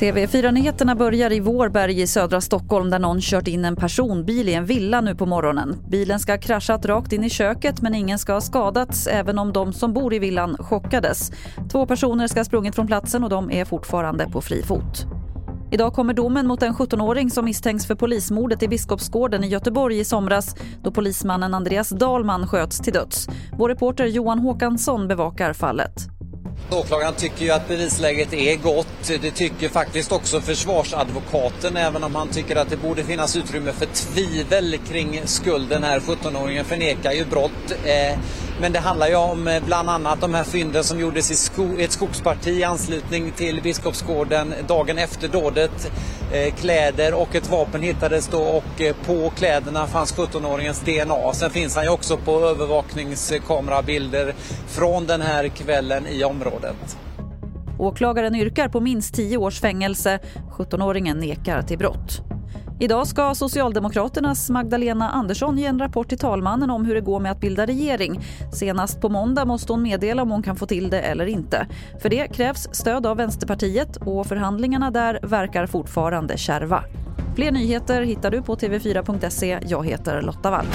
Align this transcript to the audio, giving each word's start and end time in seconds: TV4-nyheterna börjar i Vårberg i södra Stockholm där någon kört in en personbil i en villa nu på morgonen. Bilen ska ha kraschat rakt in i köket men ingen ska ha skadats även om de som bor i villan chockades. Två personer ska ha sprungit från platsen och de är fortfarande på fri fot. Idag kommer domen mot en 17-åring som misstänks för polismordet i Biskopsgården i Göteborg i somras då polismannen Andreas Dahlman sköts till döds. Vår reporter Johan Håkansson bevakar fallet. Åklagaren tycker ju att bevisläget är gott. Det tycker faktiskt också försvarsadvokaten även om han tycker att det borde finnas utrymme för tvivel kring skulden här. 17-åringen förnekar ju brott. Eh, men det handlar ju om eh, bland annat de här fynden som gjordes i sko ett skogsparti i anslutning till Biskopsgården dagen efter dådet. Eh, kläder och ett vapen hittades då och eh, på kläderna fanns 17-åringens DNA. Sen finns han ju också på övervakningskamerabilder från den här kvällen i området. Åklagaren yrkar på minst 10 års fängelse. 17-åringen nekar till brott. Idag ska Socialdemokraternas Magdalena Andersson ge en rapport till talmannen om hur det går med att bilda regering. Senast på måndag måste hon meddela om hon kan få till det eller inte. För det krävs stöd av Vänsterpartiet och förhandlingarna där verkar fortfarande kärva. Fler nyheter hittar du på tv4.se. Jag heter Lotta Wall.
TV4-nyheterna 0.00 0.94
börjar 0.94 1.32
i 1.32 1.40
Vårberg 1.40 2.00
i 2.00 2.06
södra 2.06 2.40
Stockholm 2.40 2.90
där 2.90 2.98
någon 2.98 3.20
kört 3.20 3.48
in 3.48 3.64
en 3.64 3.76
personbil 3.76 4.48
i 4.48 4.54
en 4.54 4.66
villa 4.66 5.00
nu 5.00 5.14
på 5.14 5.26
morgonen. 5.26 5.76
Bilen 5.88 6.20
ska 6.20 6.32
ha 6.32 6.38
kraschat 6.38 6.86
rakt 6.86 7.12
in 7.12 7.24
i 7.24 7.30
köket 7.30 7.82
men 7.82 7.94
ingen 7.94 8.18
ska 8.18 8.32
ha 8.32 8.40
skadats 8.40 9.06
även 9.06 9.38
om 9.38 9.52
de 9.52 9.72
som 9.72 9.92
bor 9.92 10.14
i 10.14 10.18
villan 10.18 10.56
chockades. 10.56 11.32
Två 11.72 11.86
personer 11.86 12.26
ska 12.26 12.40
ha 12.40 12.44
sprungit 12.44 12.74
från 12.74 12.86
platsen 12.86 13.24
och 13.24 13.30
de 13.30 13.50
är 13.50 13.64
fortfarande 13.64 14.26
på 14.30 14.40
fri 14.40 14.62
fot. 14.62 15.06
Idag 15.72 15.94
kommer 15.94 16.14
domen 16.14 16.46
mot 16.46 16.62
en 16.62 16.74
17-åring 16.74 17.30
som 17.30 17.44
misstänks 17.44 17.86
för 17.86 17.94
polismordet 17.94 18.62
i 18.62 18.68
Biskopsgården 18.68 19.44
i 19.44 19.48
Göteborg 19.48 19.98
i 19.98 20.04
somras 20.04 20.54
då 20.82 20.90
polismannen 20.90 21.54
Andreas 21.54 21.88
Dahlman 21.88 22.48
sköts 22.48 22.80
till 22.80 22.92
döds. 22.92 23.28
Vår 23.58 23.68
reporter 23.68 24.06
Johan 24.06 24.38
Håkansson 24.38 25.08
bevakar 25.08 25.52
fallet. 25.52 25.92
Åklagaren 26.70 27.14
tycker 27.14 27.44
ju 27.44 27.50
att 27.50 27.68
bevisläget 27.68 28.32
är 28.32 28.56
gott. 28.56 29.12
Det 29.22 29.30
tycker 29.30 29.68
faktiskt 29.68 30.12
också 30.12 30.40
försvarsadvokaten 30.40 31.76
även 31.76 32.04
om 32.04 32.14
han 32.14 32.28
tycker 32.28 32.56
att 32.56 32.70
det 32.70 32.76
borde 32.76 33.04
finnas 33.04 33.36
utrymme 33.36 33.72
för 33.72 33.86
tvivel 33.86 34.78
kring 34.88 35.20
skulden 35.24 35.82
här. 35.82 36.00
17-åringen 36.00 36.64
förnekar 36.64 37.12
ju 37.12 37.24
brott. 37.24 37.72
Eh, 37.84 38.18
men 38.60 38.72
det 38.72 38.78
handlar 38.78 39.08
ju 39.08 39.14
om 39.14 39.48
eh, 39.48 39.62
bland 39.64 39.90
annat 39.90 40.20
de 40.20 40.34
här 40.34 40.44
fynden 40.44 40.84
som 40.84 41.00
gjordes 41.00 41.30
i 41.30 41.34
sko 41.34 41.78
ett 41.78 41.92
skogsparti 41.92 42.48
i 42.48 42.64
anslutning 42.64 43.30
till 43.30 43.62
Biskopsgården 43.62 44.54
dagen 44.68 44.98
efter 44.98 45.28
dådet. 45.28 45.92
Eh, 46.32 46.54
kläder 46.54 47.14
och 47.14 47.34
ett 47.34 47.50
vapen 47.50 47.82
hittades 47.82 48.28
då 48.28 48.42
och 48.42 48.80
eh, 48.80 48.96
på 49.06 49.30
kläderna 49.30 49.86
fanns 49.86 50.16
17-åringens 50.16 50.84
DNA. 50.84 51.32
Sen 51.32 51.50
finns 51.50 51.74
han 51.74 51.84
ju 51.84 51.90
också 51.90 52.16
på 52.16 52.40
övervakningskamerabilder 52.40 54.34
från 54.66 55.06
den 55.06 55.20
här 55.20 55.48
kvällen 55.48 56.06
i 56.06 56.24
området. 56.24 56.96
Åklagaren 57.78 58.34
yrkar 58.34 58.68
på 58.68 58.80
minst 58.80 59.14
10 59.14 59.36
års 59.36 59.60
fängelse. 59.60 60.18
17-åringen 60.56 61.14
nekar 61.14 61.62
till 61.62 61.78
brott. 61.78 62.29
Idag 62.82 63.06
ska 63.06 63.34
Socialdemokraternas 63.34 64.50
Magdalena 64.50 65.10
Andersson 65.10 65.58
ge 65.58 65.66
en 65.66 65.78
rapport 65.78 66.08
till 66.08 66.18
talmannen 66.18 66.70
om 66.70 66.84
hur 66.84 66.94
det 66.94 67.00
går 67.00 67.20
med 67.20 67.32
att 67.32 67.40
bilda 67.40 67.66
regering. 67.66 68.20
Senast 68.52 69.00
på 69.00 69.08
måndag 69.08 69.44
måste 69.44 69.72
hon 69.72 69.82
meddela 69.82 70.22
om 70.22 70.30
hon 70.30 70.42
kan 70.42 70.56
få 70.56 70.66
till 70.66 70.90
det 70.90 71.00
eller 71.00 71.26
inte. 71.26 71.66
För 72.02 72.08
det 72.08 72.28
krävs 72.28 72.68
stöd 72.72 73.06
av 73.06 73.16
Vänsterpartiet 73.16 73.96
och 73.96 74.26
förhandlingarna 74.26 74.90
där 74.90 75.20
verkar 75.22 75.66
fortfarande 75.66 76.38
kärva. 76.38 76.84
Fler 77.36 77.52
nyheter 77.52 78.02
hittar 78.02 78.30
du 78.30 78.42
på 78.42 78.56
tv4.se. 78.56 79.58
Jag 79.66 79.86
heter 79.86 80.22
Lotta 80.22 80.50
Wall. 80.50 80.66